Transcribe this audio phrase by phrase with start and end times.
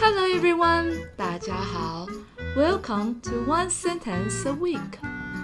[0.00, 2.06] Hello everyone，大家好，
[2.56, 4.80] Welcome to One Sentence a Week，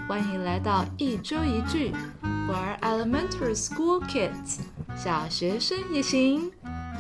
[0.09, 4.61] 欢迎来到一周一句，for elementary school kids，
[4.97, 6.51] 小学生也行。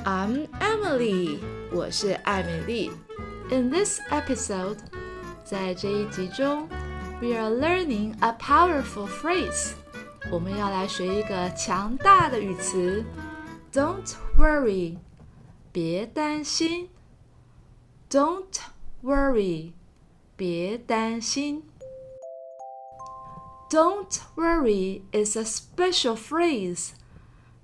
[0.05, 1.39] I'm Emily，
[1.73, 2.91] 我是艾美丽。
[3.51, 4.79] In this episode，
[5.45, 6.69] 在这一集中，
[7.21, 9.73] we are learning a powerful phrase，
[10.31, 13.05] 我们要来学一个强大的语词。
[13.73, 14.97] Don't worry，
[15.73, 16.89] 别担心。
[18.09, 18.61] Don't
[19.03, 19.73] worry，
[20.37, 21.65] 别担心。
[23.71, 26.91] Don't worry is a special phrase。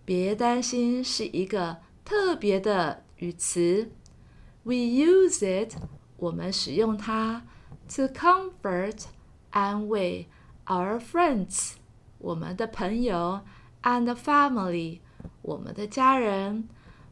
[0.05, 3.91] 别担心是一个特别的语词。
[4.62, 5.74] We use it，
[6.16, 7.42] 我们使用它，
[7.88, 9.06] to comfort，
[9.51, 10.28] 安慰
[10.66, 11.73] our friends，
[12.19, 13.41] 我们的朋友，
[13.83, 15.01] and family。
[15.42, 16.69] 我们的家人，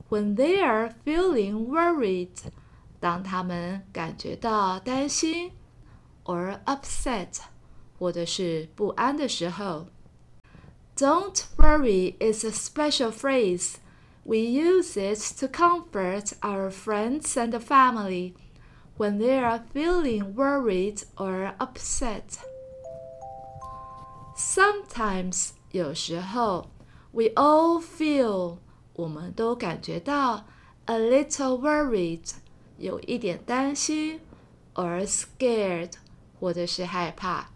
[0.08, 2.30] when they are feeling worried，
[3.00, 5.52] 当他们感觉到担心，
[6.24, 7.38] or upset，
[7.98, 9.86] 或者是不安的时候。
[10.96, 13.74] Don't worry is a special phrase.
[14.22, 18.34] We use it to comfort our friends and family
[18.96, 22.38] when they are feeling worried or upset.
[24.36, 26.70] Sometimes 有时候
[27.12, 28.58] we all feel，
[28.94, 30.46] 我们都感觉到
[30.86, 32.30] a little worried，
[32.78, 34.20] 有一点担心，
[34.74, 35.92] or scared，
[36.38, 37.50] 或者是害怕。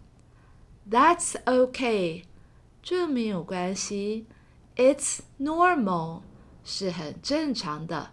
[0.89, 2.23] That's okay，
[2.81, 4.25] 这没有关系。
[4.75, 6.21] It's normal，
[6.63, 8.11] 是很正常的。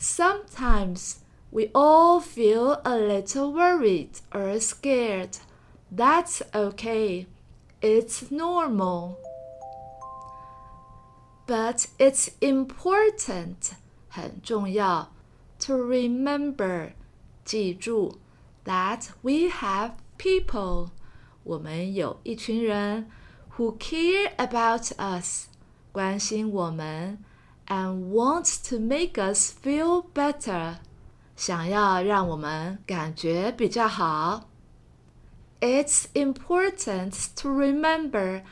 [0.00, 1.16] Sometimes
[1.50, 5.36] we all feel a little worried or scared.
[5.94, 7.26] That's okay.
[7.80, 9.16] It's normal.
[11.46, 13.72] But it's important
[14.08, 15.12] 很重要
[15.58, 16.92] to remember
[17.44, 18.18] 记住
[18.64, 20.90] that we have people
[21.42, 23.10] 我们有一群人
[23.56, 25.46] who care about us
[25.92, 27.18] 关心我们
[27.66, 30.76] and want to make us feel better
[31.36, 34.48] 想要让我们感觉比较好。
[35.60, 38.42] It's important to remember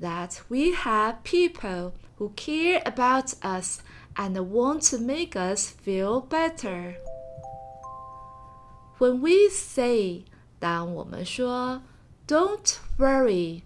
[0.00, 3.80] that we have people who care about us
[4.16, 6.96] and want to make us feel better.
[8.98, 10.24] When we say,
[10.58, 11.82] 当我们说
[12.26, 13.62] "Don't worry"，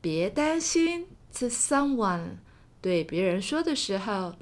[0.00, 1.06] 别担心
[1.38, 2.38] to someone
[2.80, 4.34] 对别人说的时候，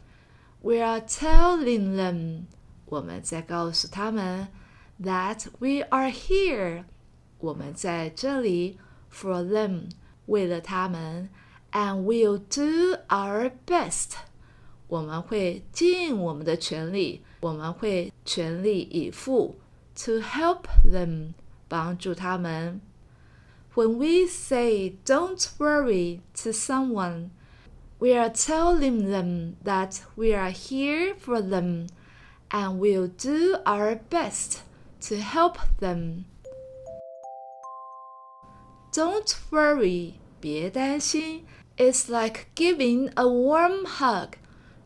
[0.62, 2.44] we are telling them
[2.86, 4.48] 我们在告诉他们
[5.02, 6.84] that we are here
[7.38, 8.78] 我们在这里
[9.12, 9.90] for them
[10.26, 11.30] 为了他们。
[11.74, 14.16] and we'll do our best。
[14.88, 19.56] 我们会尽我们的全力，我们会全力以赴
[19.96, 21.32] to help them，
[21.68, 22.80] 帮助他们。
[23.74, 27.30] When we say "Don't worry" to someone,
[27.98, 31.88] we are telling them that we are here for them,
[32.50, 34.58] and we'll do our best
[35.08, 36.24] to help them.
[38.92, 41.44] Don't worry，别担心。
[41.76, 44.34] It's like giving a warm hug，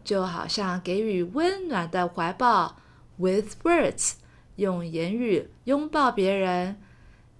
[0.03, 2.77] 就好像给予温暖的怀抱。
[3.17, 4.13] With words，
[4.55, 6.77] 用言语拥抱别人。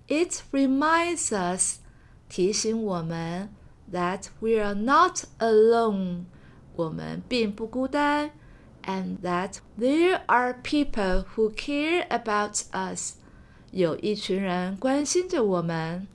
[0.08, 1.80] It reminds us，
[2.30, 3.50] 提醒我们
[3.92, 6.26] ，that we are not alone，
[6.76, 8.32] 我们并不孤单。
[8.84, 13.16] And that there are people who care about us，
[13.72, 16.08] 有一群人关心着我们。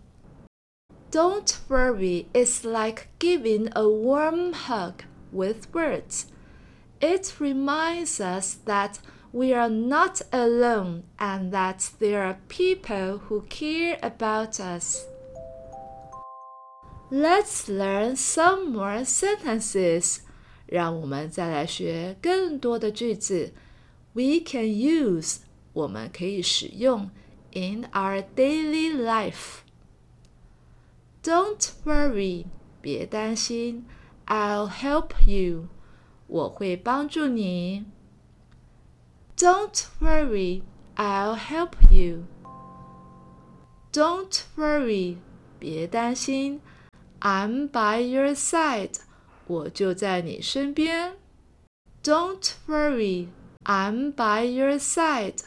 [1.11, 6.27] don't worry, it's like giving a warm hug with words.
[7.00, 9.00] It reminds us that
[9.31, 15.06] we are not alone and that there are people who care about us.
[17.12, 20.20] Let's learn some more sentences.
[20.66, 23.54] 让我们再来学更多的句子。
[24.13, 25.38] We can use
[25.74, 27.10] 我们可以使用
[27.51, 29.60] in our daily life.
[31.24, 32.45] Don't worry，
[32.81, 33.86] 别担心，
[34.25, 35.68] I'll help you，
[36.28, 37.86] 我会帮助你。
[39.38, 40.62] Don't worry,
[40.95, 42.24] I'll help you.
[43.92, 45.18] Don't worry，
[45.60, 46.62] 别担心，
[47.19, 48.95] I'm by your side，
[49.48, 51.16] 我就在你身边。
[52.04, 53.28] Don't worry,
[53.63, 55.40] I'm by your side.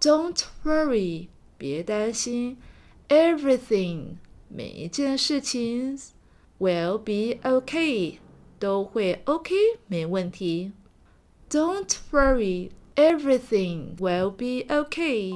[0.00, 2.58] Don't worry，别担心，
[3.08, 4.16] everything。
[4.48, 5.98] 每一件事情
[6.58, 8.18] will be okay，
[8.58, 9.54] 都会 OK，
[9.86, 10.72] 没问题。
[11.50, 15.32] Don't worry, everything will be okay.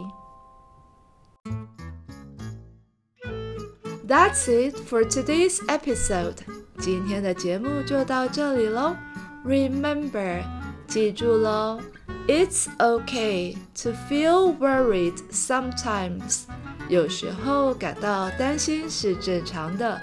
[4.06, 6.36] That's it for today's episode.
[6.78, 8.96] 今天的节目就到这里喽。
[9.44, 10.42] Remember，
[10.86, 11.80] 记住喽，
[12.26, 16.44] It's okay to feel worried sometimes.
[16.88, 20.00] 有时候感到担心是正常的。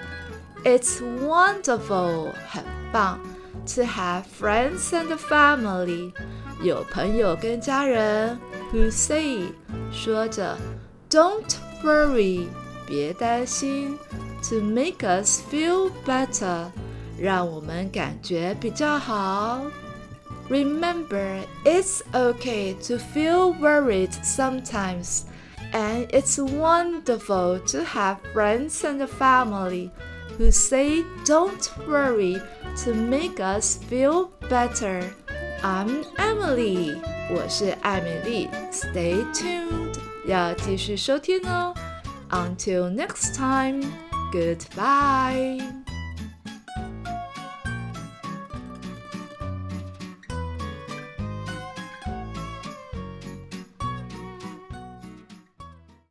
[0.64, 3.18] It's wonderful，很棒。
[3.74, 6.12] To have friends and family，
[6.62, 8.38] 有朋友跟家人。
[8.72, 9.52] Who say，
[9.92, 10.56] 说着，
[11.10, 12.46] Don't worry，
[12.86, 13.98] 别担心。
[14.48, 16.66] To make us feel better，
[17.18, 19.62] 让我们感觉比较好。
[20.48, 25.22] Remember, it's okay to feel worried sometimes
[25.72, 29.90] and it's wonderful to have friends and family
[30.40, 32.40] who say don't worry
[32.84, 35.02] to make us feel better.
[35.62, 36.96] I'm Emily，
[37.30, 38.48] 我是艾美丽。
[38.70, 39.94] Stay tuned，
[40.26, 41.74] 要继续收听哦。
[42.30, 43.82] Until next time,
[44.32, 45.60] goodbye.